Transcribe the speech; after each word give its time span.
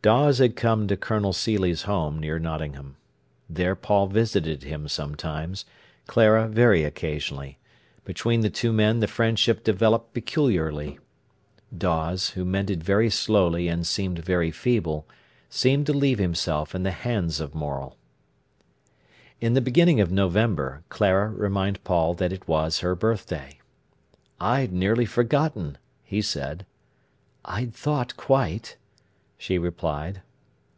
Dawes 0.00 0.38
had 0.38 0.54
come 0.54 0.86
to 0.86 0.96
Colonel 0.96 1.32
Seely's 1.32 1.82
Home 1.82 2.20
near 2.20 2.38
Nottingham. 2.38 2.96
There 3.50 3.74
Paul 3.74 4.06
visited 4.06 4.62
him 4.62 4.86
sometimes, 4.86 5.64
Clara 6.06 6.46
very 6.46 6.84
occasionally. 6.84 7.58
Between 8.04 8.40
the 8.42 8.48
two 8.48 8.72
men 8.72 9.00
the 9.00 9.08
friendship 9.08 9.64
developed 9.64 10.14
peculiarly. 10.14 11.00
Dawes, 11.76 12.30
who 12.30 12.44
mended 12.44 12.84
very 12.84 13.10
slowly 13.10 13.66
and 13.66 13.84
seemed 13.84 14.20
very 14.20 14.52
feeble, 14.52 15.08
seemed 15.50 15.84
to 15.86 15.92
leave 15.92 16.20
himself 16.20 16.76
in 16.76 16.84
the 16.84 16.92
hands 16.92 17.40
of 17.40 17.52
Morel. 17.52 17.96
In 19.40 19.54
the 19.54 19.60
beginning 19.60 20.00
of 20.00 20.12
November 20.12 20.84
Clara 20.90 21.28
reminded 21.28 21.82
Paul 21.82 22.14
that 22.14 22.32
it 22.32 22.46
was 22.46 22.78
her 22.80 22.94
birthday. 22.94 23.58
"I'd 24.40 24.72
nearly 24.72 25.06
forgotten," 25.06 25.76
he 26.04 26.22
said. 26.22 26.64
"I'd 27.44 27.74
thought 27.74 28.16
quite," 28.16 28.76
she 29.40 29.56
replied. 29.56 30.20